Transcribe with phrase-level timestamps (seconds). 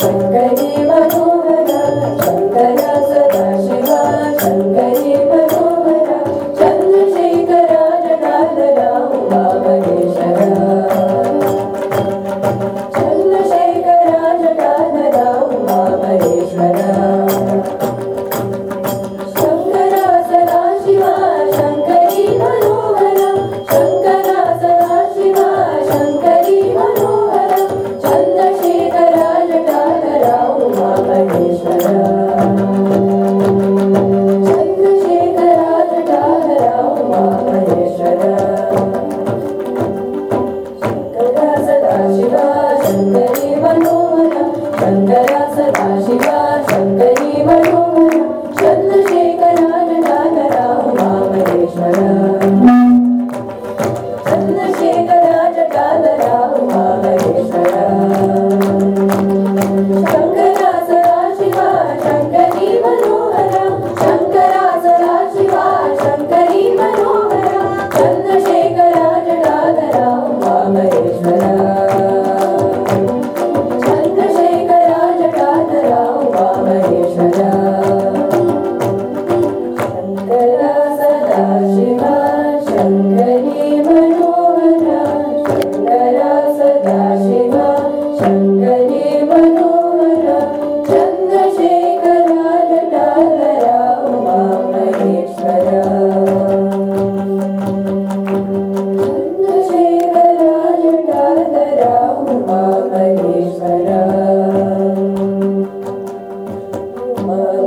[0.00, 1.68] शङ्करे मनोहर
[2.22, 3.13] शङ्करा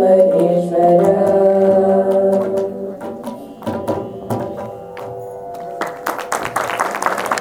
[0.00, 1.05] Brahmaneshwara